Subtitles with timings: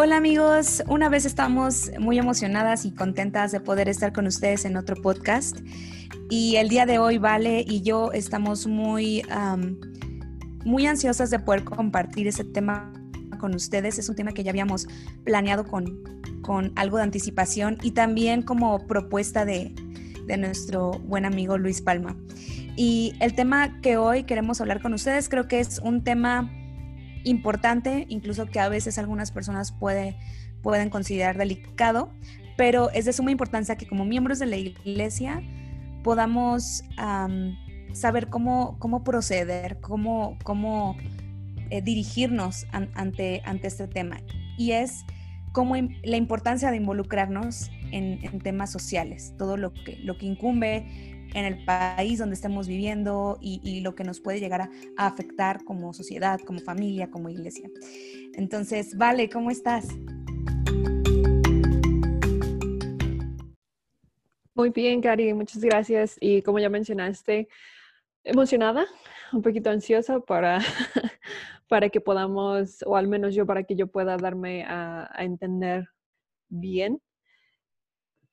[0.00, 4.76] Hola amigos, una vez estamos muy emocionadas y contentas de poder estar con ustedes en
[4.76, 5.58] otro podcast.
[6.30, 9.24] Y el día de hoy, Vale y yo estamos muy,
[10.64, 12.92] muy ansiosas de poder compartir ese tema
[13.40, 13.98] con ustedes.
[13.98, 14.86] Es un tema que ya habíamos
[15.24, 16.00] planeado con,
[16.42, 19.74] con algo de anticipación y también como propuesta de,
[20.28, 22.16] de nuestro buen amigo Luis Palma.
[22.76, 26.48] Y el tema que hoy queremos hablar con ustedes creo que es un tema
[27.24, 30.16] importante, incluso que a veces algunas personas puede,
[30.62, 32.10] pueden considerar delicado,
[32.56, 35.42] pero es de suma importancia que como miembros de la iglesia
[36.02, 36.84] podamos
[37.92, 40.96] saber cómo, cómo proceder, cómo, cómo
[41.70, 44.20] eh, dirigirnos ante, ante este tema.
[44.56, 45.04] Y es
[45.52, 50.86] como la importancia de involucrarnos en, en, temas sociales, todo lo que, lo que incumbe
[51.34, 55.92] en el país donde estemos viviendo y, lo que nos puede llegar a, afectar como
[55.92, 57.68] sociedad, como familia, como iglesia.
[58.34, 59.88] Entonces, Vale, ¿cómo estás?
[64.54, 66.16] Muy bien, Cari, muchas gracias.
[66.20, 67.48] Y como ya mencionaste,
[68.24, 68.86] emocionada,
[69.32, 70.58] un poquito ansiosa para,
[71.68, 75.88] para que podamos, o al menos yo, para que yo pueda darme a, a entender
[76.48, 77.00] bien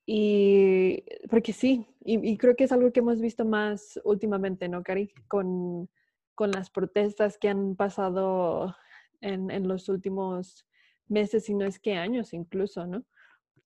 [0.05, 5.11] y porque sí, y, creo que es algo que hemos visto más últimamente, ¿no, Cari?
[5.27, 5.89] Con,
[6.35, 8.75] con las protestas que han pasado
[9.21, 10.67] en, en, los últimos
[11.07, 13.03] meses, y no es que años incluso, ¿no?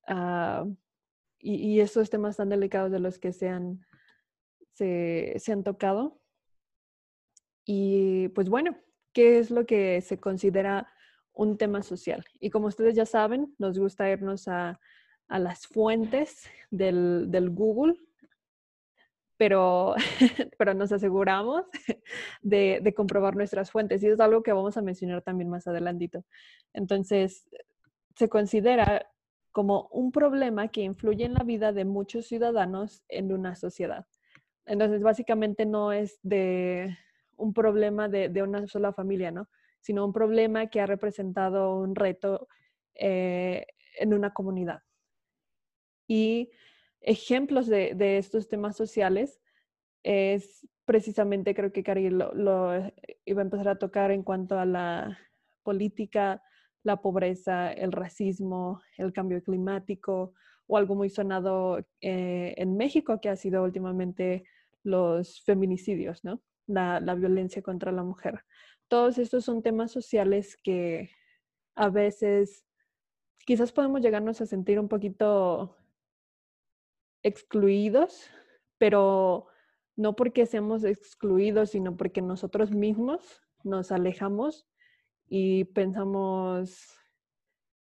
[0.08, 0.66] Ah,
[1.40, 3.86] y, y, esos temas tan delicados de los que se han,
[4.72, 6.22] se, se han tocado.
[7.66, 8.78] Y pues bueno,
[9.14, 10.92] ¿qué es lo que se considera
[11.34, 12.26] un tema social?
[12.40, 14.80] Y como ustedes ya saben, nos gusta irnos a
[15.30, 17.96] a las fuentes del, Google,
[19.38, 19.96] pero,
[20.58, 21.64] pero nos aseguramos
[22.42, 26.26] de, comprobar nuestras fuentes y es algo que vamos a mencionar también más adelantito.
[26.74, 27.48] Entonces,
[28.16, 29.08] se considera
[29.52, 34.06] como un problema que influye en la vida de muchos ciudadanos en una sociedad.
[34.66, 36.98] Entonces, básicamente no es de
[37.38, 39.48] un problema de, de una sola familia, ¿no?
[39.80, 42.48] Sino un problema que ha representado un reto
[42.96, 43.66] eh,
[43.98, 44.82] en una comunidad.
[46.10, 46.50] Y
[47.02, 49.40] ejemplos de, estos temas sociales
[50.04, 52.34] es precisamente, creo que Cari lo,
[53.26, 55.20] iba a empezar a tocar en cuanto a la
[55.62, 56.42] política,
[56.84, 60.34] la pobreza, el racismo, el cambio climático
[60.66, 64.46] o algo muy sonado eh, en México que ha sido últimamente
[64.84, 66.42] los feminicidios, ¿no?
[66.66, 68.46] La, la, violencia contra la mujer.
[68.88, 71.12] Todos estos son temas sociales que
[71.76, 72.66] a veces
[73.46, 75.79] quizás podemos llegarnos a sentir un poquito
[77.24, 78.30] excluidos,
[78.78, 79.48] pero
[79.96, 84.68] no porque seamos excluidos, sino porque nosotros mismos nos alejamos
[85.28, 86.88] y pensamos,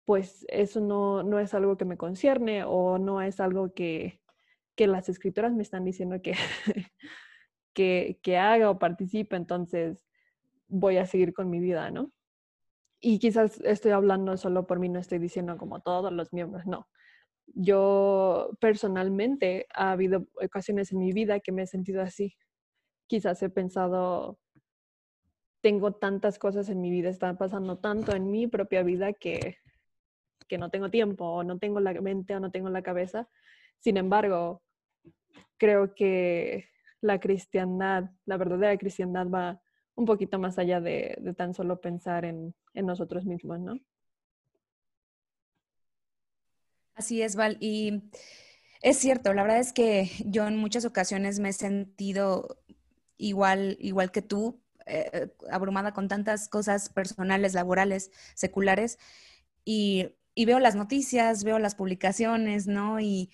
[0.06, 4.22] pues eso no, no es algo que me concierne o no es algo que,
[4.76, 6.34] que las escritoras me están diciendo que,
[7.74, 10.08] que, que haga o participe, entonces
[10.68, 12.12] voy a seguir con mi vida, ¿no?
[13.00, 16.88] Y quizás estoy hablando solo por mí, no estoy diciendo como todos los miembros, no
[17.47, 22.35] yo personalmente ha habido ocasiones en mi vida que me he sentido así.
[23.07, 24.40] Quizás he pensado,
[25.62, 29.57] tengo tantas cosas en mi vida, está pasando tanto en mi propia vida que,
[30.47, 33.30] que no tengo tiempo o no tengo la mente o no tengo la cabeza.
[33.80, 34.63] Sin embargo,
[35.57, 36.69] creo que
[37.01, 39.62] la cristiandad, la verdadera cristiandad va
[39.96, 43.75] un poquito más allá de, de tan solo pensar en, en nosotros mismos, ¿no?
[47.01, 47.57] Así es, Val.
[47.59, 48.03] Y
[48.84, 52.59] es cierto, la verdad es que yo en muchas ocasiones me he sentido
[53.17, 59.00] igual, igual que tú, eh, abrumada con tantas cosas personales, laborales, seculares,
[59.66, 63.00] y, veo las noticias, veo las publicaciones, ¿no?
[63.00, 63.31] Y,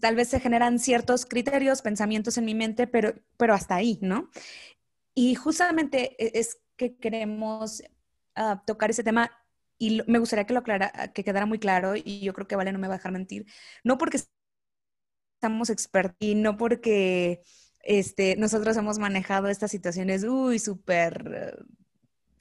[0.00, 4.30] tal vez se generan ciertos criterios, pensamientos en mi mente, pero, pero hasta ahí, ¿no?
[5.12, 7.82] Y justamente e, es que queremos
[8.36, 9.39] ah, tocar ese tema
[9.80, 12.70] y me gustaría que lo aclara, que quedara muy claro, y yo creo que Vale
[12.72, 13.46] no me va a dejar mentir,
[13.82, 14.20] no porque
[15.36, 17.42] estamos expertos y no porque
[17.82, 21.56] este, nosotros hemos manejado estas situaciones, uy, súper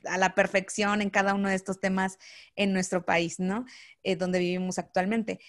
[0.05, 2.17] a la perfección en cada uno de estos temas
[2.55, 3.65] en nuestro país, ¿no?
[4.03, 5.39] Eh, donde vivimos actualmente.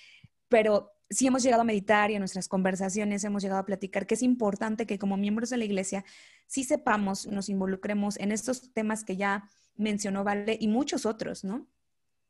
[0.48, 4.14] Pero sí hemos llegado a meditar y en nuestras conversaciones hemos llegado a platicar que
[4.14, 6.04] es importante que como miembros de la iglesia
[6.46, 9.44] sí sepamos, nos involucremos en estos temas que ya
[9.76, 11.68] mencionó Vale y muchos otros, ¿no?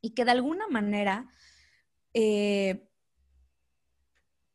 [0.01, 1.29] Y que de alguna manera,
[2.13, 2.87] eh,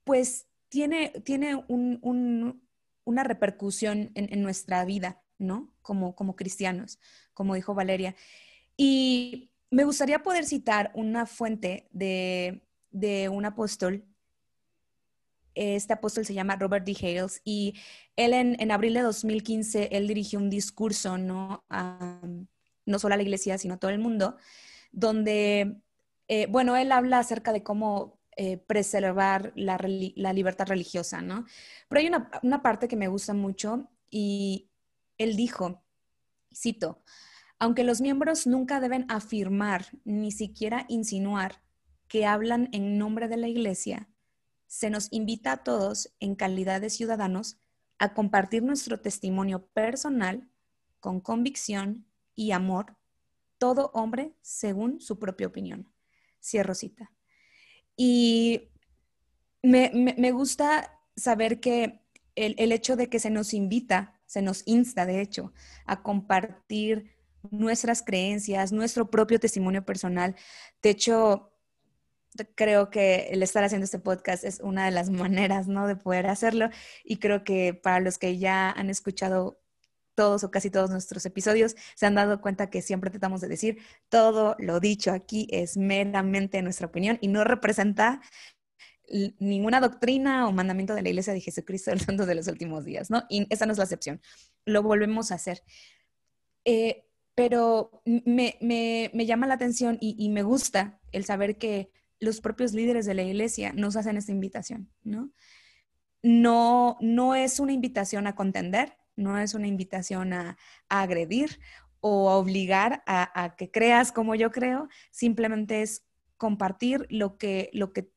[0.04, 5.72] pues tiene, tiene una repercusión en, nuestra vida, ¿no?
[5.82, 6.98] Como, como cristianos,
[7.34, 8.14] como dijo Valeria.
[8.76, 12.62] Y me gustaría poder citar una fuente de,
[13.30, 14.04] un apóstol.
[15.54, 16.94] Este apóstol se llama Robert D.
[17.00, 17.74] Hales y
[18.16, 21.64] él en, abril de 2015, él dirigió un discurso, ¿no?
[22.84, 24.36] no solo a la iglesia, sino a todo el mundo,
[24.96, 25.82] donde,
[26.26, 29.76] eh, bueno, él habla acerca de cómo eh, preservar la,
[30.32, 31.44] libertad religiosa, ¿no?
[31.88, 34.70] Pero hay una, una parte que me gusta mucho y
[35.18, 35.84] él dijo,
[36.52, 37.02] cito,
[37.58, 41.62] aunque los miembros nunca deben afirmar ni siquiera insinuar
[42.08, 44.08] que hablan en nombre de la Iglesia,
[44.66, 47.58] se nos invita a todos, en calidad de ciudadanos,
[47.98, 50.48] a compartir nuestro testimonio personal
[51.00, 52.96] con convicción y amor,
[53.58, 55.92] todo hombre según su propia opinión.
[56.42, 57.12] Cierro cita.
[57.96, 58.68] Y
[59.62, 62.00] me, gusta saber que
[62.34, 65.52] el, el hecho de que se nos invita, se nos insta, de hecho,
[65.86, 67.16] a compartir
[67.50, 70.36] nuestras creencias, nuestro propio testimonio personal.
[70.82, 71.52] De hecho,
[72.54, 75.86] creo que el estar haciendo este podcast es una de las maneras, ¿no?
[75.86, 76.68] De poder hacerlo.
[77.04, 79.60] Y creo que para los que ya han escuchado
[80.16, 83.78] todos o casi todos nuestros episodios, se han dado cuenta que siempre tratamos de decir
[84.08, 88.20] todo lo dicho aquí es meramente nuestra opinión y no representa
[89.38, 93.10] ninguna doctrina o mandamiento de la Iglesia de Jesucristo del Santo de los últimos días,
[93.10, 93.24] ¿no?
[93.28, 94.20] Y esa no es la excepción.
[94.64, 95.62] Lo volvemos a hacer.
[96.64, 97.04] Eh,
[97.36, 103.14] pero me, llama la atención y, me gusta el saber que los propios líderes de
[103.14, 105.30] la iglesia nos hacen esta invitación, ¿no?
[106.22, 110.56] No, no es una invitación a contender, no es una invitación a,
[110.88, 111.58] agredir
[112.00, 116.04] o a obligar a, que creas como yo creo, simplemente es
[116.36, 118.10] compartir lo que, lo que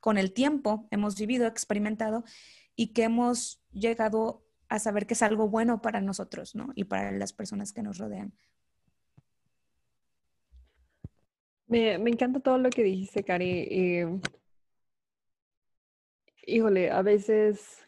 [0.00, 2.24] con el tiempo hemos vivido, experimentado
[2.76, 6.70] y que hemos llegado a saber que es algo bueno para nosotros, ¿no?
[6.74, 8.32] Y para las personas que nos rodean.
[11.66, 14.20] Me, encanta todo lo que dijiste, Cari.
[16.46, 17.78] híjole, a veces,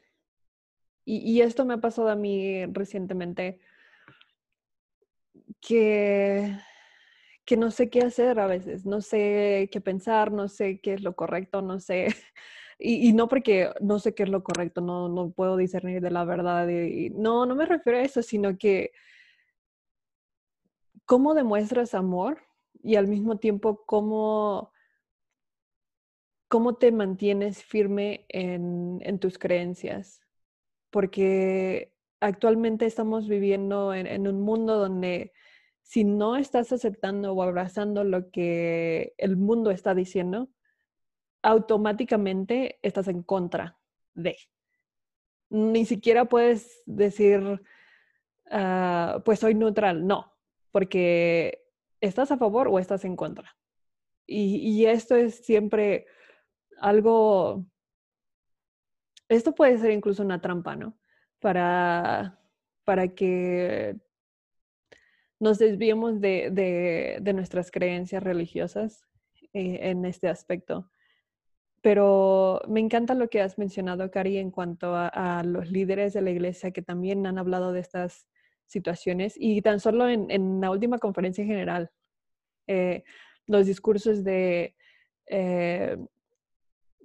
[1.05, 3.61] y, esto me ha pasado a mí recientemente,
[5.61, 6.57] que,
[7.45, 11.03] que no sé qué hacer a veces, no sé qué pensar, no sé qué es
[11.03, 12.09] lo correcto, no sé.
[12.77, 16.25] Y, no porque no sé qué es lo correcto, no, no puedo discernir de la
[16.25, 16.69] verdad.
[16.69, 18.91] Y, no, no me refiero a eso, sino que
[21.07, 22.43] cómo demuestras amor
[22.83, 24.73] y al mismo tiempo cómo,
[26.49, 30.24] cómo te mantienes firme en, tus creencias.
[30.95, 35.33] Porque actualmente estamos viviendo en, un mundo donde
[35.83, 40.51] si no estás aceptando o abrazando lo que el mundo está diciendo,
[41.43, 43.77] automáticamente estás en contra
[44.15, 44.37] de.
[45.51, 47.61] Ni siquiera puedes decir,
[48.53, 50.33] ah, pues soy neutral, no,
[50.71, 51.65] porque
[52.01, 53.57] ¿estás a favor o estás en contra?
[54.29, 56.07] Y, esto es siempre
[56.79, 57.67] algo,
[59.29, 60.97] esto puede ser incluso una trampa, ¿no?
[61.41, 62.39] Para,
[62.85, 63.97] para que
[65.41, 69.07] nos desviemos de, nuestras creencias religiosas
[69.53, 70.91] eh, en este aspecto.
[71.83, 76.31] Pero me encanta lo que has mencionado, Cari, en cuanto a, los líderes de la
[76.31, 78.27] iglesia que también han hablado de estas
[78.67, 81.91] situaciones y tan solo en, la última conferencia general,
[82.67, 83.05] eh,
[83.47, 84.75] los discursos de
[85.27, 85.99] eh,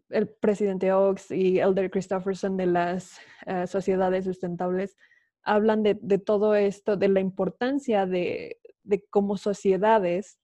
[0.09, 4.97] el presidente Oaks y Elder Christopherson de las eh, sociedades sustentables
[5.43, 8.59] hablan de, todo esto, de la importancia de,
[9.09, 10.39] como sociedades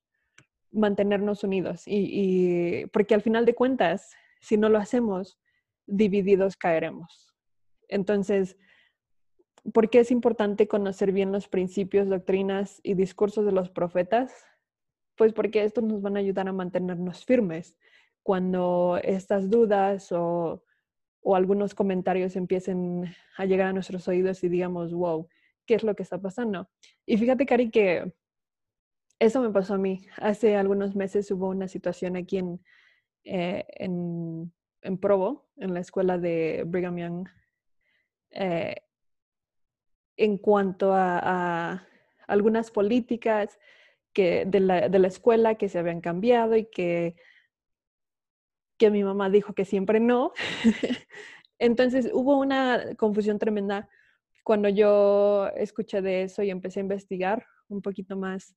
[0.72, 5.38] mantenernos unidos y, porque al final de cuentas, si no lo hacemos,
[5.86, 7.34] divididos caeremos.
[7.88, 8.58] Entonces,
[9.74, 14.32] ¿Por qué es importante conocer bien los principios, doctrinas y discursos de los profetas?
[15.16, 17.76] Pues porque estos nos van a ayudar a mantenernos firmes
[18.26, 20.64] cuando estas dudas o,
[21.36, 23.06] algunos comentarios empiecen
[23.38, 25.28] a llegar a nuestros oídos y digamos, wow,
[25.68, 26.68] ¿qué es lo que está pasando?
[27.06, 28.14] Y fíjate, Cari, que
[29.20, 30.08] eso me pasó a mí.
[30.18, 32.60] Hace algunos meses hubo una situación aquí en,
[33.26, 34.52] eh, en,
[35.00, 37.28] Provo, en la escuela de Brigham Young,
[38.32, 38.76] eh,
[40.18, 41.88] en cuanto a,
[42.28, 43.60] algunas políticas
[44.14, 47.16] que de, la, de, la, escuela que se habían cambiado y que,
[48.78, 50.34] que mi mamá dijo que siempre no.
[51.60, 53.90] Entonces hubo una confusión tremenda
[54.44, 58.56] cuando yo escuché de eso y empecé a investigar un poquito más.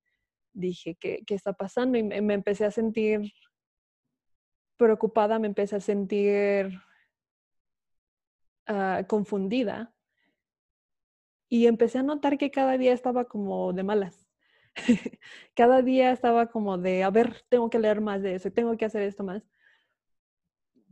[0.53, 1.99] Dije, ¿qué, qué está pasando?
[1.99, 3.33] Y me, empecé a sentir
[4.77, 6.81] preocupada, me empecé a sentir
[8.67, 9.95] ah, confundida
[11.49, 14.27] y empecé a notar que cada día estaba como de malas.
[15.55, 18.85] cada día estaba como de, a ver, tengo que leer más de eso, tengo que
[18.85, 19.43] hacer esto más.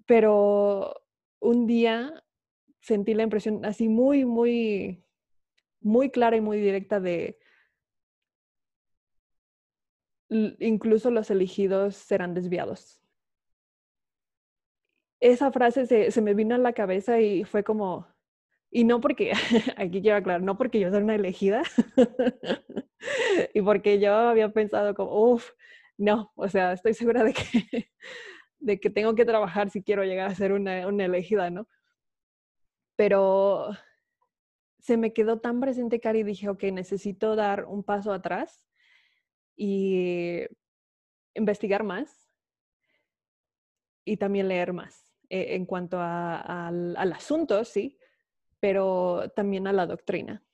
[0.06, 1.02] Pero
[1.40, 2.24] un día
[2.80, 5.04] sentí la impresión así muy, muy,
[5.80, 7.38] muy clara y muy directa de,
[10.28, 13.00] incluso los elegidos serán desviados.
[15.20, 18.06] Esa frase se, se, me vino a la cabeza y fue como,
[18.70, 19.32] y no porque,
[19.76, 21.62] aquí quiero aclarar, no porque yo soy una elegida
[23.54, 25.50] y porque yo había pensado como, uff,
[25.96, 27.90] no, o sea, estoy segura de que,
[28.58, 31.68] de que tengo que trabajar si quiero llegar a ser una, una elegida, ¿no?
[32.96, 33.70] Pero
[34.78, 38.66] se me quedó tan presente, Cari, dije, ok, necesito dar un paso atrás
[39.56, 40.42] y
[41.34, 42.30] investigar más
[44.04, 47.98] y también leer más eh, en cuanto al, al asunto, sí,
[48.60, 50.44] pero también a la doctrina.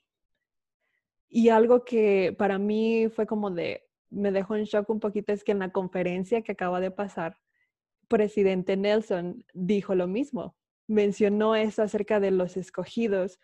[1.29, 5.45] Y algo que para mí fue como de, me dejó en shock un poquito es
[5.45, 7.42] que en la conferencia que acaba de pasar,
[8.13, 10.55] presidente Nelson dijo lo mismo.
[10.87, 13.41] Mencionó eso acerca de los escogidos,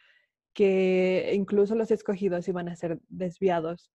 [0.53, 3.91] que incluso los escogidos iban a ser desviados.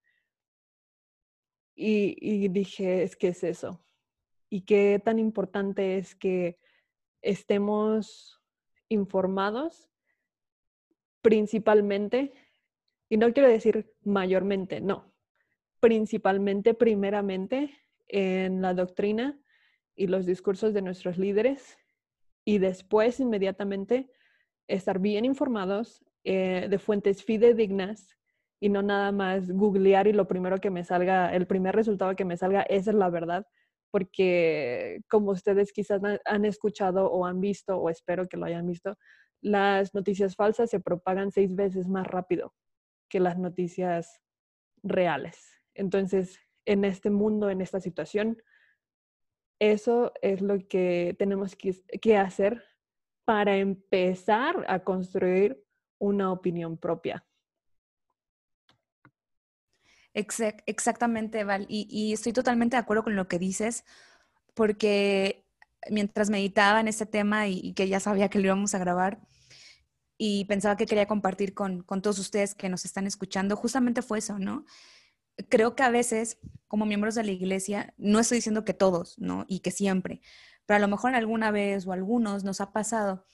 [1.76, 3.86] Y, dije, es que es eso.
[4.50, 6.58] Y qué tan importante es que
[7.22, 8.42] estemos
[8.90, 9.92] informados
[11.22, 12.34] principalmente,
[13.10, 15.14] y no quiero decir mayormente, no,
[15.80, 17.70] principalmente, primeramente,
[18.08, 19.40] en la doctrina
[19.96, 21.78] y los discursos de nuestros líderes
[22.46, 24.10] y después inmediatamente
[24.68, 28.18] estar bien informados eh, de fuentes fidedignas
[28.60, 32.26] y no nada más googlear y lo primero que me salga, el primer resultado que
[32.26, 33.46] me salga, esa es la verdad,
[33.92, 38.98] porque como ustedes quizás han escuchado o han visto, o espero que lo hayan visto,
[39.42, 42.54] las noticias falsas se propagan seis veces más rápido
[43.10, 44.22] que las noticias
[44.82, 45.62] reales.
[45.76, 48.38] Entonces, en este mundo, en esta situación,
[49.60, 52.64] eso es lo que tenemos que, hacer
[53.26, 55.64] para empezar a construir
[56.00, 57.26] una opinión propia.
[60.14, 61.66] Exactamente, Val.
[61.70, 63.84] Y, estoy totalmente de acuerdo con lo que dices,
[64.54, 65.46] porque
[65.90, 69.22] mientras meditaba en este tema y, que ya sabía que lo íbamos a grabar,
[70.18, 74.40] y pensaba que quería compartir con, todos ustedes que nos están escuchando, justamente fue eso,
[74.40, 74.66] ¿no?
[75.50, 76.38] Creo que a veces,
[76.68, 79.46] como miembros de la iglesia, no estoy diciendo que todos, ¿no?
[79.48, 80.22] Y que siempre,
[80.66, 83.26] pero a lo mejor alguna vez o algunos nos ha pasado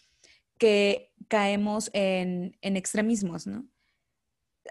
[0.58, 3.68] que caemos en, en extremismos, ¿no?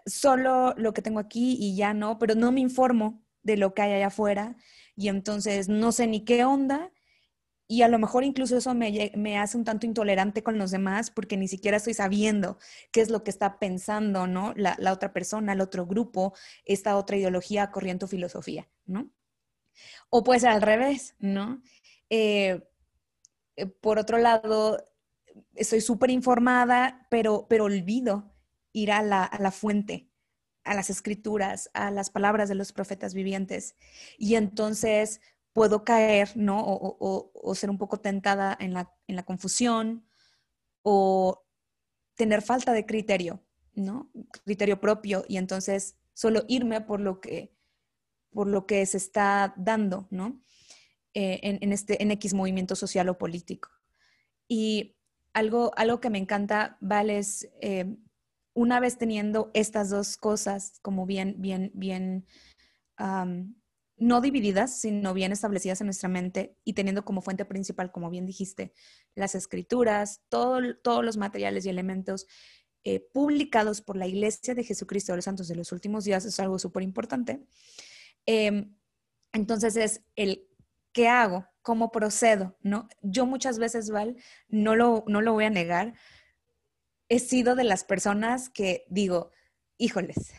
[0.06, 3.82] Solo lo que tengo aquí y ya no, pero no me informo de lo que
[3.82, 4.56] hay allá afuera
[4.94, 6.92] y entonces no sé ni qué onda
[7.70, 11.36] y a lo mejor incluso eso me, hace un tanto intolerante con los demás porque
[11.36, 12.58] ni siquiera estoy sabiendo
[12.90, 14.54] qué es lo que está pensando, ¿no?
[14.56, 16.32] La, otra persona, el otro grupo,
[16.64, 19.10] esta otra ideología, corriente o filosofía, ¿no?
[20.08, 21.62] O puede ser al revés, ¿no?
[22.08, 22.66] Eh,
[23.56, 24.82] eh, por otro lado,
[25.54, 28.34] estoy súper informada, pero, pero olvido
[28.72, 30.08] ir a la, a la fuente,
[30.64, 33.76] a las escrituras, a las palabras de los profetas vivientes.
[34.16, 35.20] Y entonces
[35.58, 36.62] puedo caer, ¿no?
[36.64, 40.06] O, ser un poco tentada en la, en la, confusión
[40.82, 41.44] o
[42.14, 44.10] tener falta de criterio, ¿no?
[44.44, 47.52] Criterio propio y entonces solo irme por lo que,
[48.30, 50.40] por lo que se está dando, ¿no?
[51.14, 53.70] Eh, en, este, en X movimiento social o político.
[54.46, 54.96] Y
[55.32, 57.96] algo, algo que me encanta, Vale, es eh,
[58.54, 62.26] una vez teniendo estas dos cosas como bien, bien, bien
[63.98, 68.26] no divididas, sino bien establecidas en nuestra mente y teniendo como fuente principal, como bien
[68.26, 68.72] dijiste,
[69.14, 72.26] las escrituras, todos los materiales y elementos
[72.84, 76.38] eh, publicados por la Iglesia de Jesucristo de los Santos de los últimos días, es
[76.40, 77.44] algo súper importante.
[78.24, 78.74] Em,
[79.32, 80.48] entonces es el
[80.92, 82.88] qué hago, cómo procedo, ¿no?
[83.02, 84.16] Yo muchas veces, Val,
[84.48, 85.94] no lo, no lo voy a negar,
[87.08, 89.32] he sido de las personas que digo,
[89.76, 90.32] híjoles,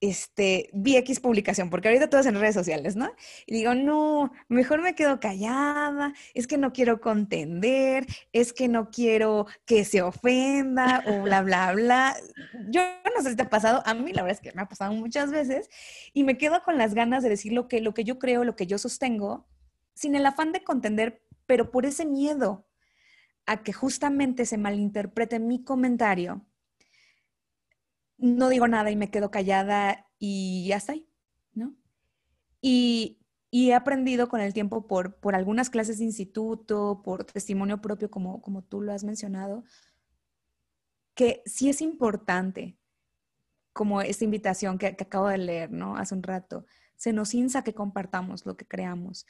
[0.00, 3.10] este, vi X publicación, porque ahorita todo en redes sociales, ¿no?
[3.46, 8.90] Y digo, no, mejor me quedo callada, es que no quiero contender, es que no
[8.90, 12.16] quiero que se ofenda o bla, bla, bla.
[12.68, 12.82] Yo
[13.14, 14.92] no sé si te ha pasado, a mí la verdad es que me ha pasado
[14.92, 15.70] muchas veces
[16.12, 18.56] y me quedo con las ganas de decir lo que, lo que yo creo, lo
[18.56, 19.46] que yo sostengo,
[19.94, 22.66] sin el afán de contender, pero por ese miedo
[23.46, 26.44] a que justamente se malinterprete mi comentario
[28.18, 31.08] no digo nada y me quedo callada y ya está ahí,
[31.52, 31.74] ¿no?
[32.60, 33.20] Y,
[33.52, 38.62] he aprendido con el tiempo por, algunas clases de instituto, por testimonio propio, como, como
[38.62, 39.64] tú lo has mencionado,
[41.14, 42.76] que sí es importante
[43.72, 45.96] como esta invitación que, acabo de leer, ¿no?
[45.96, 46.66] Hace un rato.
[46.96, 49.26] Se nos insta que compartamos lo que creamos.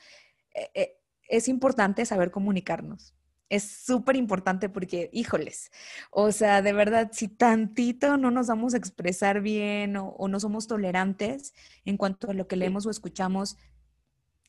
[0.55, 3.16] Eh, eh, es importante saber comunicarnos.
[3.49, 5.71] Es súper importante porque, híjoles,
[6.11, 10.67] o sea, de verdad, si tantito no nos vamos a expresar bien o, no somos
[10.67, 13.57] tolerantes en cuanto a lo que leemos o escuchamos,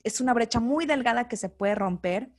[0.03, 2.31] es una brecha muy delgada que se puede romper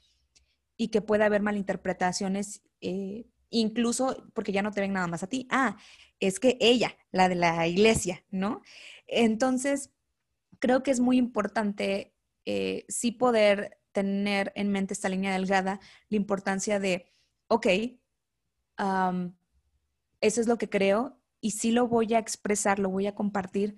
[0.76, 5.28] y que puede haber malinterpretaciones, eh, incluso porque ya no te ven nada más a
[5.28, 5.46] ti.
[5.50, 5.76] Ah,
[6.18, 8.62] es que ella, la de la iglesia, ¿no?
[9.06, 9.90] Entonces,
[10.58, 16.16] creo que es muy importante eh, sí poder tener en mente esta línea delgada, la
[16.16, 17.12] importancia de,
[17.48, 17.66] ok,
[20.20, 23.74] eso es lo que creo y sí lo voy a expresar, lo voy a compartir,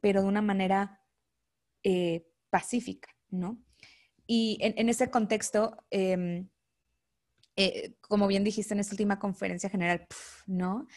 [0.00, 1.00] pero de una manera
[1.84, 3.62] eh, pacífica, ¿no?
[4.26, 6.48] Y en, ese contexto, em,
[7.56, 10.06] eh, como bien dijiste en esta última conferencia general,
[10.46, 10.88] ¿no?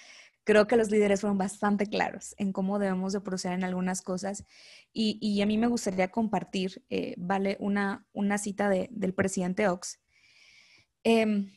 [0.43, 4.45] Creo que los líderes fueron bastante claros en cómo debemos de proceder en algunas cosas.
[4.91, 9.99] Y, a mí me gustaría compartir, eh, vale, una, una cita del presidente Ox.
[11.03, 11.51] Em,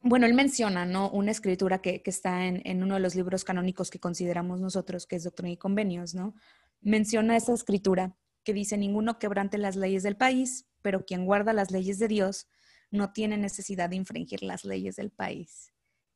[0.00, 1.10] bueno, él menciona, ¿no?
[1.10, 5.24] Una escritura que, está en, uno de los libros canónicos que consideramos nosotros, que es
[5.24, 6.34] Doctrina y Convenios, ¿no?
[6.80, 11.70] Menciona esa escritura que dice, ninguno quebrante las leyes del país, pero quien guarda las
[11.70, 12.48] leyes de Dios
[12.90, 15.73] no tiene necesidad de infringir las leyes del país.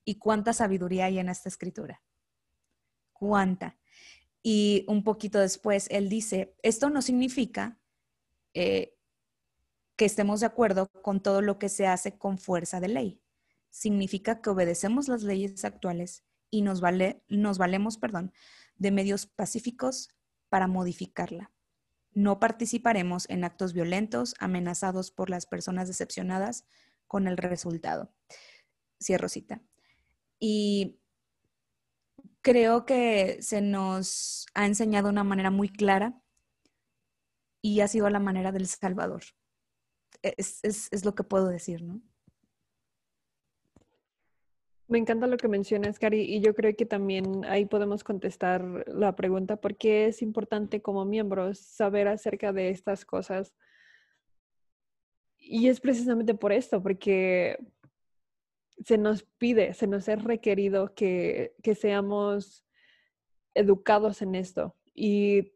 [0.09, 2.03] ¿Y cuánta sabiduría hay en esta escritura?
[3.13, 3.77] ¿Cuánta?
[4.43, 7.79] Y un poquito después, él dice, esto no significa
[8.55, 8.97] eh,
[9.97, 13.21] que estemos de acuerdo con todo lo que se hace con fuerza de ley.
[13.69, 18.33] Significa que obedecemos las leyes actuales y nos, vale, nos valemos perdón,
[18.79, 20.09] de medios pacíficos
[20.49, 21.53] para modificarla.
[22.15, 26.65] No participaremos en actos violentos amenazados por las personas decepcionadas
[27.07, 28.11] con el resultado.
[28.99, 29.61] Cierro cita.
[30.39, 30.99] Y
[32.43, 36.21] creo que se nos ha enseñado una manera muy clara
[37.61, 39.23] y ha sido la manera del Salvador.
[40.23, 42.01] Es, es, lo que puedo decir, ¿no?
[44.89, 49.15] Me encanta lo que mencionas, Cari, y yo creo que también ahí podemos contestar la
[49.15, 53.55] pregunta, ¿por qué es importante como miembros saber acerca de estas cosas?
[55.37, 57.59] Y es precisamente por esto, porque
[58.85, 62.65] se nos pide, se nos es requerido que, seamos
[63.55, 64.77] educados en esto.
[64.95, 65.53] Y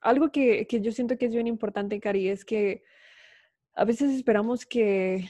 [0.00, 2.82] algo que, yo siento que es bien importante, Cari, es que
[3.74, 5.28] a veces esperamos que,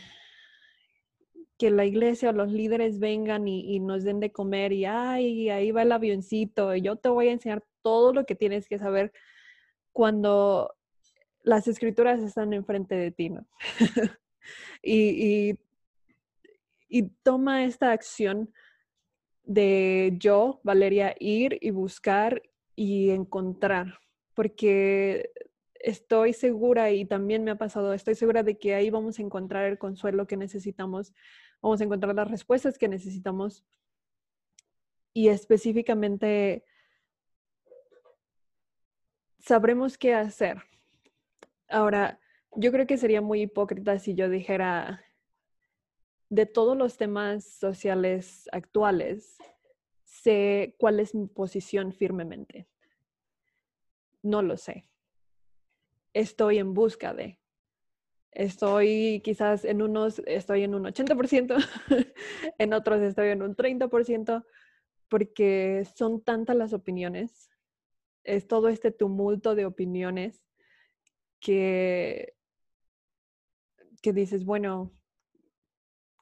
[1.59, 5.71] que la iglesia o los líderes vengan y, nos den de comer y, ay, ahí
[5.73, 9.13] va el avioncito y yo te voy a enseñar todo lo que tienes que saber
[9.93, 10.75] cuando
[11.43, 13.47] las escrituras están enfrente de ti, ¿no?
[14.83, 15.57] y
[16.91, 18.53] y toma esta acción
[19.45, 22.43] de yo, Valeria, ir y buscar
[22.77, 24.01] y encontrar,
[24.35, 25.31] porque
[25.75, 29.65] estoy segura y también me ha pasado, estoy segura de que ahí vamos a encontrar
[29.67, 31.15] el consuelo que necesitamos,
[31.63, 33.65] vamos a encontrar las respuestas que necesitamos
[35.15, 36.65] y específicamente
[39.39, 40.63] sabremos qué hacer.
[41.69, 42.21] Ahora,
[42.57, 45.05] yo creo que sería muy hipócrita si yo dijera,
[46.31, 49.37] de todos los temas sociales actuales,
[50.05, 52.69] sé cuál es mi posición firmemente.
[54.23, 54.89] No lo sé.
[56.15, 57.41] Estoy en busca de.
[58.31, 61.57] Estoy quizás en unos, estoy en un 80%,
[62.59, 64.47] en otros estoy en un 30%,
[65.09, 67.51] porque son tantas las opiniones,
[68.23, 70.45] es todo este tumulto de opiniones
[71.41, 72.37] que,
[74.01, 74.93] que dices, bueno,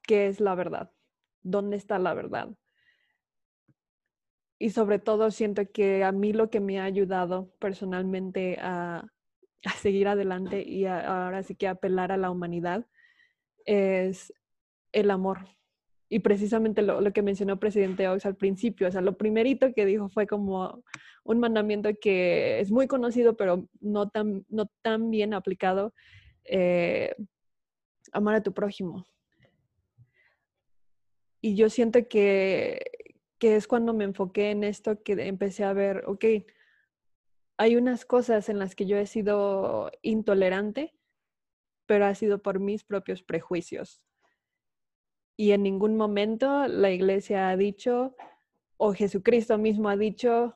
[0.09, 0.91] qué es la verdad,
[1.43, 2.49] dónde está la verdad.
[4.59, 9.07] Y sobre todo siento que a mí lo que me ha ayudado personalmente a,
[9.83, 12.87] seguir adelante y ahora sí que apelar a la humanidad
[13.67, 14.33] es
[14.93, 15.41] el amor.
[16.09, 19.85] Y precisamente lo, lo, que mencionó presidente Ox al principio, o sea, lo primerito que
[19.85, 20.83] dijo fue como
[21.25, 25.93] un mandamiento que es muy conocido, pero no tan, no tan bien aplicado,
[26.45, 27.15] eh,
[28.13, 29.05] amar a tu prójimo.
[31.49, 36.23] Y yo siento que, es cuando me enfoqué en esto que empecé a ver, ok,
[37.57, 40.95] hay unas cosas en las que yo he sido intolerante,
[41.87, 44.03] pero ha sido por mis propios prejuicios.
[45.39, 48.15] Y en ningún momento la iglesia ha dicho,
[48.77, 50.55] o Jesucristo mismo ha dicho,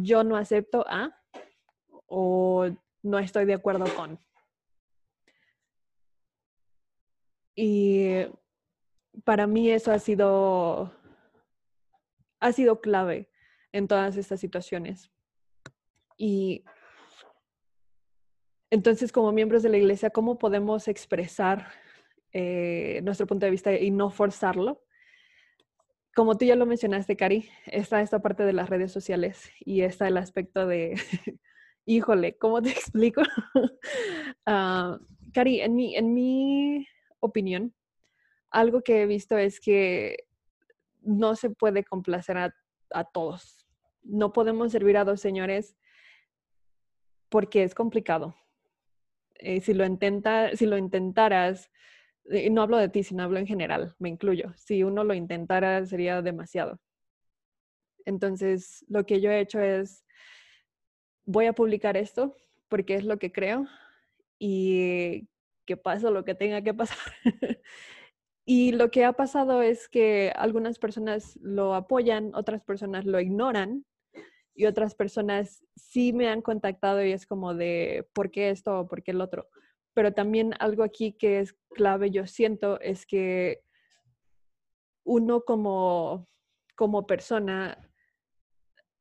[0.00, 1.14] yo no acepto a,
[2.06, 2.70] o
[3.02, 4.18] no estoy de acuerdo con.
[7.54, 8.24] Y
[9.24, 10.92] para mí eso ha sido,
[12.40, 13.30] ha sido clave.
[13.72, 15.10] en todas estas situaciones.
[16.16, 16.64] Y
[18.70, 21.68] entonces, como miembros de la iglesia, ¿cómo podemos expresar
[22.32, 24.82] eh, nuestro punto de vista y no forzarlo?
[26.14, 30.06] Como tú ya lo mencionaste, Cari, está esta parte de las redes sociales y está
[30.06, 30.94] el aspecto de,
[31.86, 33.22] híjole, ¿cómo te explico?
[34.46, 34.98] Ah,
[35.32, 36.86] Cari, en mi, en mi
[37.20, 37.74] opinión,
[38.54, 40.28] algo que he visto es que
[41.02, 42.54] no se puede complacer a,
[42.90, 43.66] a todos.
[44.02, 45.76] No podemos servir a dos señores
[47.28, 48.36] porque es complicado.
[49.34, 51.68] Eh, si, lo intenta, si lo intentaras,
[52.30, 54.54] eh, no hablo de ti, sino hablo en general, me incluyo.
[54.56, 56.80] Si uno lo intentara, sería demasiado.
[58.04, 60.04] Entonces, lo que yo he hecho es,
[61.24, 62.36] voy a publicar esto
[62.68, 63.66] porque es lo que creo
[64.38, 65.28] y
[65.66, 66.98] que pase lo que tenga que pasar.
[68.46, 73.86] y lo que ha pasado es que algunas personas lo apoyan, otras personas lo ignoran
[74.54, 78.86] y otras personas sí me han contactado y es como de, ¿por qué esto o
[78.86, 79.48] por qué el otro?
[79.94, 83.62] Pero también algo aquí que es clave, yo siento, es que
[85.04, 86.28] uno como,
[86.76, 87.90] como persona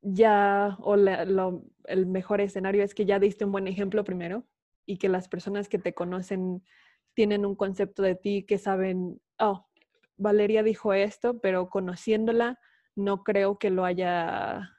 [0.02, 4.46] ya, o el mejor escenario es que ya diste un buen ejemplo primero
[4.86, 6.64] y que las personas que te conocen
[7.14, 9.68] tienen un concepto de ti que saben, oh,
[10.18, 12.60] Valeria dijo esto, pero conociéndola
[12.96, 14.70] no creo que lo haya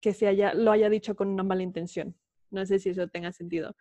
[0.00, 2.14] que se haya, lo haya dicho con una mala intención.
[2.50, 3.74] No sé si eso tenga sentido.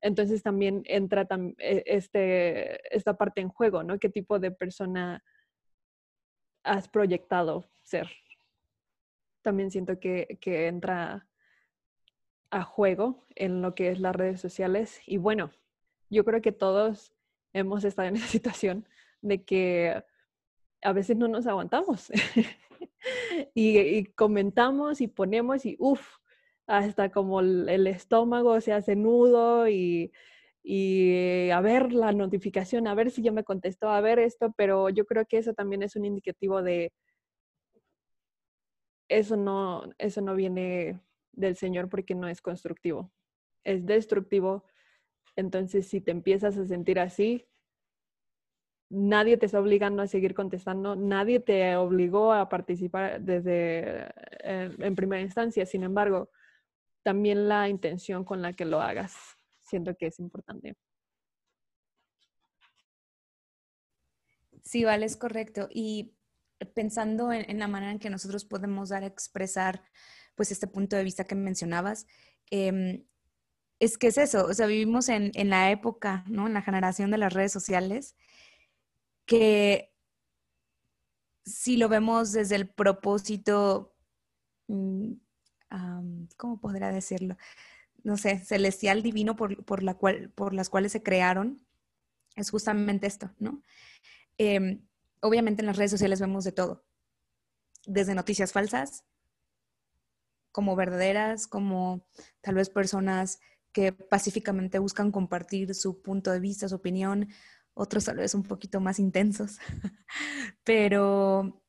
[0.00, 1.26] Entonces también entra
[1.58, 3.98] e, este, esta parte en juego, ¿no?
[3.98, 5.22] ¿Qué tipo de persona
[6.64, 8.08] has proyectado ser?
[9.42, 11.28] También siento que, que entra
[12.50, 15.00] a juego en lo que es las redes sociales.
[15.06, 15.52] Y bueno,
[16.10, 17.14] yo creo que todos
[17.52, 18.88] hemos estado en esa situación
[19.20, 20.02] de que
[20.82, 22.10] a veces no nos aguantamos
[23.54, 26.18] y, comentamos y ponemos y uff,
[26.66, 30.12] hasta como el, estómago se hace nudo y,
[30.62, 34.88] y a ver la notificación, a ver si ya me contestó, a ver esto, pero
[34.90, 36.92] yo creo que eso también es un indicativo de
[39.08, 41.00] eso no, eso no viene
[41.32, 43.10] del Señor porque no es constructivo,
[43.64, 44.64] es destructivo.
[45.36, 47.46] Entonces, si te empiezas a sentir así,
[48.90, 54.06] nadie te está obligando a seguir contestando, nadie te obligó a participar desde
[54.42, 55.66] eh, en primera instancia.
[55.66, 56.30] Sin embargo,
[57.02, 59.14] también la intención con la que lo hagas,
[59.60, 60.76] siento que es importante.
[64.62, 65.68] Sí, vale, es correcto.
[65.72, 66.14] Y
[66.74, 69.82] pensando en, la manera en que nosotros podemos dar a expresar
[70.34, 72.06] pues este punto de vista que mencionabas,
[72.50, 73.04] em,
[73.80, 76.46] es que es eso, o sea, vivimos en, en, la época, ¿no?
[76.46, 78.16] En la generación de las redes sociales,
[79.28, 79.94] que
[81.44, 83.94] si lo vemos desde el propósito,
[84.66, 85.12] mm,
[86.36, 87.36] ¿cómo podría decirlo?
[88.02, 91.60] No sé, celestial, divino, por, la cual, por las cuales se crearon,
[92.36, 93.62] es justamente esto, ¿no?
[94.38, 94.80] Em,
[95.20, 96.86] obviamente en las redes sociales vemos de todo,
[97.86, 99.04] desde noticias falsas,
[100.52, 102.06] como verdaderas, como
[102.40, 103.40] tal vez personas
[103.72, 107.28] que pacíficamente buscan compartir su punto de vista, su opinión,
[107.78, 109.58] otros tal vez un poquito más intensos,
[110.64, 111.62] pero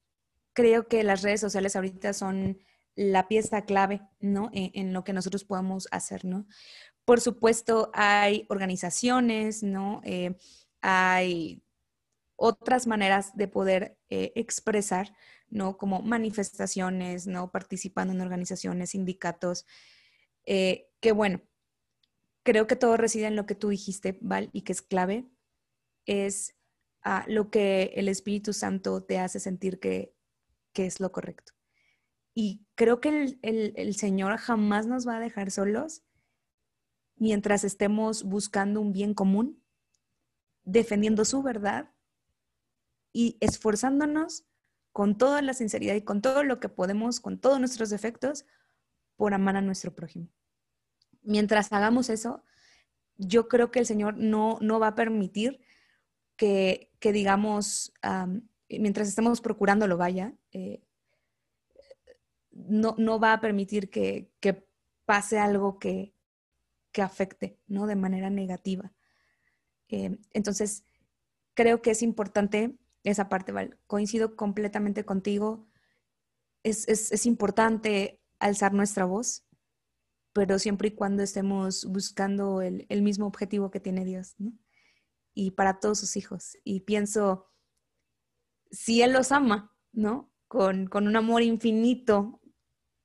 [0.53, 2.57] creo que las redes sociales ahorita son
[2.95, 4.49] la pieza clave, ¿no?
[4.51, 6.47] E, en, lo que nosotros podemos hacer, ¿no?
[7.05, 10.01] Por supuesto, hay organizaciones, ¿no?
[10.03, 10.35] Eh,
[10.81, 11.63] hay
[12.35, 15.13] otras maneras de poder eh, expresar,
[15.47, 15.77] ¿no?
[15.77, 17.51] Como manifestaciones, ¿no?
[17.51, 19.65] Participando en organizaciones, sindicatos,
[20.45, 21.41] eh, que bueno,
[22.43, 25.29] creo que todo reside en lo que tú dijiste, Val, y que es clave,
[26.09, 26.55] es
[27.03, 30.15] ah, lo que el Espíritu Santo te hace sentir que,
[30.73, 31.51] es lo correcto.
[32.33, 36.03] Y creo que el, Señor jamás nos va a dejar solos
[37.17, 39.61] mientras estemos buscando un bien común,
[40.63, 41.91] defendiendo su verdad
[43.11, 44.45] y esforzándonos
[44.93, 48.45] con toda la sinceridad y con todo lo que podemos, con todos nuestros defectos,
[49.17, 50.29] por amar a nuestro prójimo.
[51.23, 52.45] Mientras hagamos eso,
[53.17, 55.59] yo creo que el Señor no, no va a permitir
[56.39, 57.91] que, digamos,
[58.69, 60.81] mientras estemos procurándolo, vaya, eh,
[62.51, 64.31] no, no, va a permitir que,
[65.05, 66.13] pase algo que,
[67.01, 67.87] afecte, ¿no?
[67.87, 68.91] De manera negativa.
[69.87, 70.83] Eh, entonces,
[71.53, 73.77] creo que es importante esa parte, Val.
[73.87, 75.65] Coincido completamente contigo.
[76.63, 79.45] Es, importante alzar nuestra voz,
[80.33, 84.51] pero siempre y cuando estemos buscando el, el mismo objetivo que tiene Dios, ¿no?
[85.33, 86.57] Y para todos sus hijos.
[86.63, 87.47] Y pienso,
[88.71, 90.31] si Él los ama, ¿no?
[90.47, 92.41] Con, un amor infinito,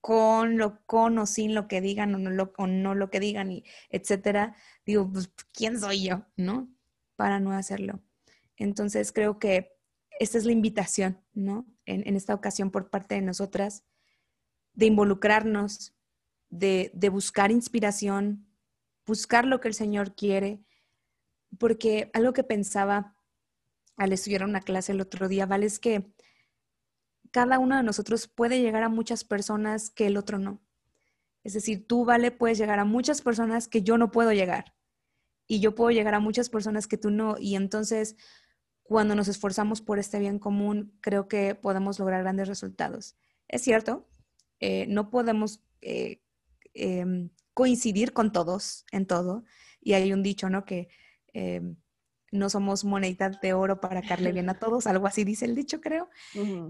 [0.01, 3.53] con lo con o sin lo que digan o no lo, no lo que digan
[3.53, 6.75] y etcétera, digo, pues, ¿quién soy yo, no?
[7.17, 8.03] Para no hacerlo.
[8.57, 9.73] Entonces creo que
[10.19, 11.67] esta es la invitación, ¿no?
[11.87, 13.85] En, en esta ocasión por parte de nosotras,
[14.73, 15.95] de involucrarnos,
[16.49, 18.47] de, de buscar inspiración,
[19.07, 20.65] buscar lo que el Señor quiere,
[21.59, 23.17] porque algo que pensaba
[23.97, 25.67] al estudiar una clase el otro día, ¿vale?
[25.67, 26.13] Es que
[27.31, 30.63] cada uno de nosotros puede llegar a muchas personas que el otro no.
[31.43, 34.75] Es decir, tú, Vale, puedes llegar a muchas personas que yo no puedo llegar.
[35.47, 37.37] Y yo puedo llegar a muchas personas que tú no.
[37.39, 38.17] Y entonces,
[38.83, 43.17] cuando nos esforzamos por este bien común, creo que podemos lograr grandes resultados.
[43.47, 44.09] Es cierto,
[44.61, 46.23] eh, no podemos eh,
[46.73, 49.45] em, coincidir con todos en todo.
[49.81, 50.65] Y hay un dicho, ¿no?
[50.65, 50.89] Que
[51.35, 51.77] em,
[52.35, 55.81] no somos moneda de oro para caerle bien a todos, algo así dice el dicho,
[55.81, 56.11] creo.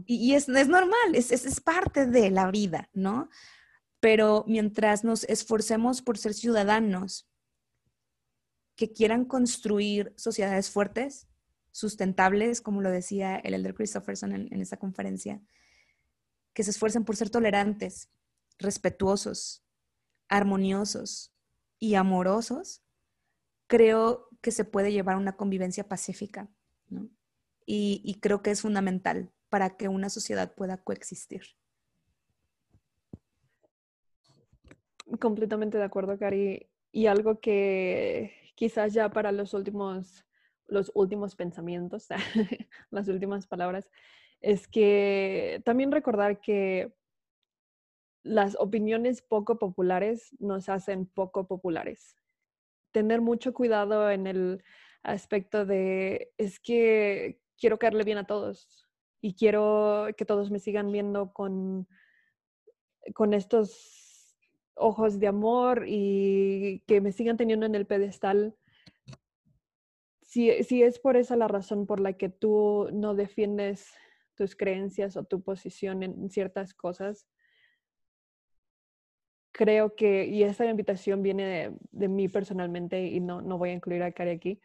[0.06, 3.30] Y, es, es, normal, es, es, parte de la vida, ¿no?
[3.98, 7.30] Pero mientras nos esforcemos por ser ciudadanos
[8.76, 11.28] que quieran construir sociedades fuertes,
[11.70, 15.40] sustentables, como lo decía el elder Christopherson en, en esta conferencia,
[16.52, 18.10] que se esfuercen por ser tolerantes,
[18.58, 19.64] respetuosos,
[20.28, 21.32] armoniosos
[21.78, 22.82] y amorosos,
[23.66, 26.50] creo que se puede llevar una convivencia pacífica,
[26.90, 27.08] ¿no?
[27.64, 31.44] Y, creo que es fundamental para que una sociedad pueda coexistir.
[35.18, 36.68] Completamente de acuerdo, Cari.
[36.92, 40.26] Y algo que quizás ya para los últimos,
[40.66, 42.08] los últimos pensamientos,
[42.90, 43.88] las últimas palabras,
[44.42, 46.92] es que también recordar que
[48.22, 52.14] las opiniones poco populares nos hacen poco populares
[52.94, 54.62] tener mucho cuidado en el
[55.02, 58.86] aspecto de, es que quiero caerle bien a todos
[59.20, 61.88] y quiero que todos me sigan viendo con,
[63.12, 64.38] con estos
[64.76, 68.54] ojos de amor y que me sigan teniendo en el pedestal.
[70.22, 73.92] Si, si es por esa la razón por la que tú no defiendes
[74.36, 77.26] tus creencias o tu posición en ciertas cosas,
[79.54, 84.02] creo que, y esta invitación viene de, mí personalmente y no, no voy a incluir
[84.02, 84.60] a Cari aquí,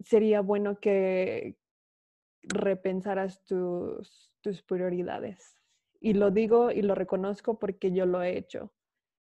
[0.00, 1.56] sería bueno que
[2.42, 5.58] repensaras tus, tus prioridades.
[6.00, 8.74] Y lo digo y lo reconozco porque yo lo he hecho,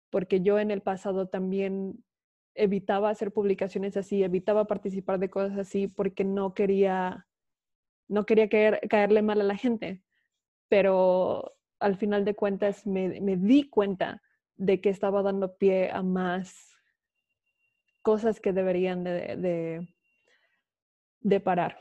[0.09, 2.03] porque yo en el pasado también
[2.55, 7.27] evitaba hacer publicaciones así, evitaba participar de cosas así porque no quería,
[8.07, 10.01] no quería caer, caerle mal a la gente.
[10.67, 11.53] Pero
[11.83, 14.21] al final de cuentas me, di cuenta
[14.55, 16.71] de que estaba dando pie a más
[18.01, 19.85] cosas que deberían de,
[21.19, 21.77] de, parar.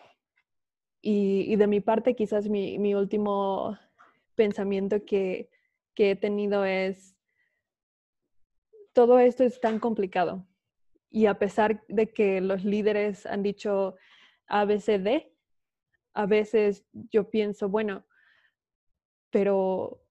[1.00, 3.78] Y, de mi parte, quizás mi, último
[4.34, 5.48] pensamiento que,
[5.94, 7.16] que, he tenido es,
[8.92, 10.48] todo esto es tan complicado.
[11.10, 13.94] Y a pesar de que los líderes han dicho
[14.48, 15.28] ABCD,
[16.14, 18.04] a veces yo pienso, bueno,
[19.32, 20.04] pero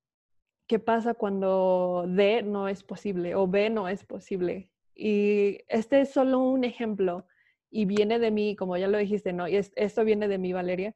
[0.67, 4.71] ¿qué pasa cuando D no es posible o B no es posible?
[4.95, 7.27] Y este es solo un ejemplo
[7.69, 9.47] y viene de mí, como ya lo dijiste, ¿no?
[9.47, 10.95] Y esto viene de mí, Valeria.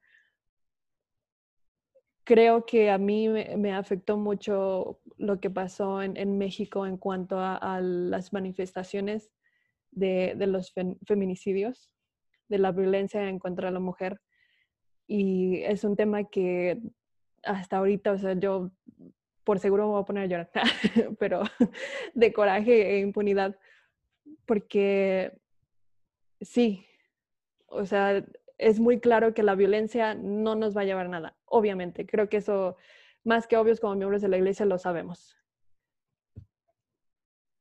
[2.25, 7.79] Creo que a mí me, afectó mucho lo que pasó en, México en cuanto a,
[7.81, 9.31] las manifestaciones
[9.91, 10.73] de los
[11.05, 11.91] feminicidios,
[12.49, 14.19] de la violencia en contra de la mujer.
[15.07, 16.81] Y es un tema que
[17.45, 18.71] hasta ahorita, o sea, yo
[19.43, 20.49] por seguro me voy a poner a llorar,
[21.19, 21.43] pero
[22.13, 23.57] de coraje e impunidad,
[24.45, 25.39] porque
[26.41, 26.85] sí,
[27.67, 28.25] o sea,
[28.57, 32.27] es muy claro que la violencia no nos va a llevar a nada, obviamente, creo
[32.29, 32.75] que eso,
[33.23, 35.37] más que obvios como miembros de la iglesia, lo sabemos.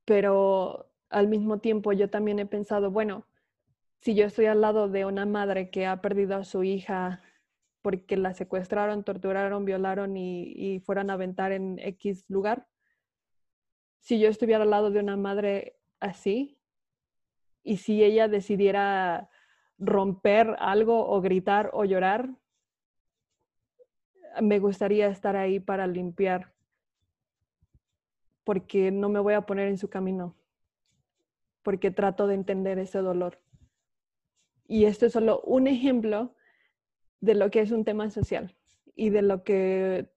[0.05, 3.27] Pero al mismo tiempo yo también he pensado, bueno,
[4.01, 7.23] si yo estoy al lado de una madre que ha perdido a su hija
[7.85, 12.67] porque la secuestraron, torturaron, violaron y, fueran a aventar en X lugar.
[14.01, 16.59] Si yo estuviera al lado de una madre así
[17.63, 19.29] y si ella decidiera
[19.77, 22.31] romper algo o gritar o llorar,
[24.41, 26.55] me gustaría estar ahí para limpiar
[28.45, 30.35] porque no me voy a poner en su camino,
[31.63, 33.43] porque trato de entender ese dolor.
[34.67, 36.35] Y esto es solo un ejemplo
[37.21, 38.55] de lo que es un tema social
[38.95, 40.09] y de lo que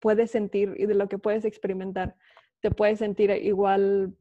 [0.00, 2.16] puedes sentir y de lo que puedes experimentar.
[2.60, 4.16] Te puedes sentir igual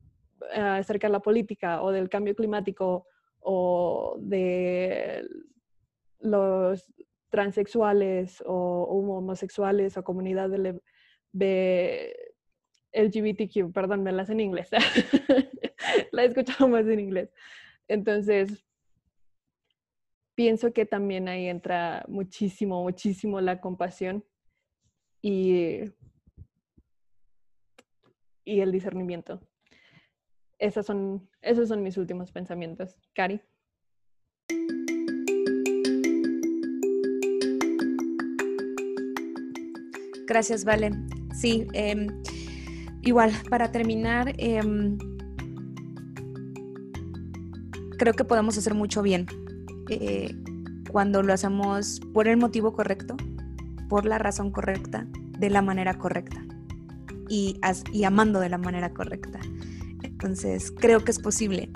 [0.54, 3.08] eh, acerca de la política o del cambio climático
[3.40, 5.28] o de
[6.20, 6.92] los
[7.30, 10.50] transexuales o homosexuales o comunidad
[12.94, 14.70] LGBTQ, perdón, me las en inglés.
[16.12, 17.30] la he escuchado más en inglés.
[17.88, 18.66] Entonces,
[20.38, 24.23] pienso que también ahí entra muchísimo, muchísimo la compasión
[25.19, 25.80] y,
[28.45, 29.41] y el discernimiento.
[30.60, 33.00] Esas son, esos son mis últimos pensamientos.
[33.15, 33.41] Cari.
[40.28, 40.91] Gracias, Vale.
[41.34, 42.21] Sí, em,
[43.02, 45.00] igual, para terminar, em,
[47.97, 49.26] creo que podemos hacer mucho bien
[49.89, 50.36] eh,
[50.91, 53.15] cuando lo hacemos por el motivo correcto,
[53.89, 55.08] por la razón correcta,
[55.39, 56.43] de la manera correcta
[57.30, 57.60] y,
[57.93, 59.39] y amando de la manera correcta.
[60.04, 61.69] Entonces, creo que es posible.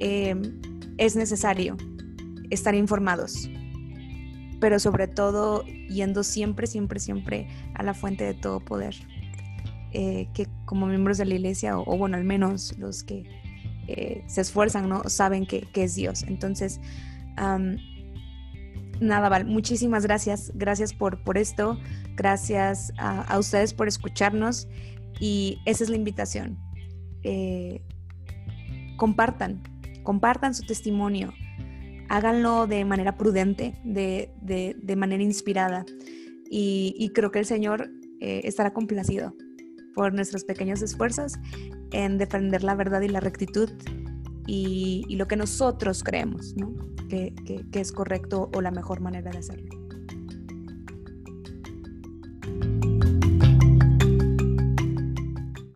[0.00, 0.60] Em,
[0.98, 1.76] es necesario
[2.50, 3.48] estar informados,
[4.60, 8.94] pero sobre todo yendo siempre, siempre, siempre a la fuente de todo poder.
[9.92, 13.24] Eh, que como miembros de la iglesia, o, bueno, al menos los que
[13.88, 15.08] eh, se esfuerzan, ¿no?
[15.08, 16.24] Saben que, es Dios.
[16.24, 16.80] Entonces,
[17.36, 20.52] nada, Val, muchísimas gracias.
[20.54, 21.78] Gracias por, por esto.
[22.16, 24.68] Gracias a, ustedes por escucharnos.
[25.20, 26.58] Y esa es la invitación.
[27.22, 27.82] Eh,
[28.96, 29.62] compartan,
[30.02, 31.32] compartan su testimonio
[32.08, 35.84] háganlo de manera prudente, de, manera inspirada.
[36.50, 39.34] Y, creo que el Señor eh, estará complacido
[39.94, 41.34] por nuestros pequeños esfuerzos
[41.92, 43.70] en defender la verdad y la rectitud
[44.46, 46.54] y, lo que nosotros creemos
[47.08, 49.86] que es correcto o la mejor manera de hacerlo.